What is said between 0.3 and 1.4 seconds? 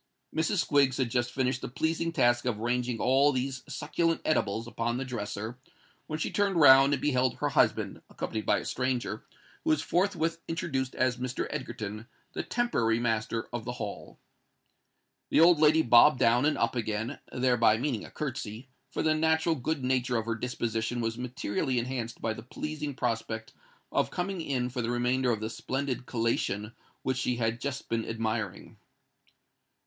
Mrs. Squiggs had just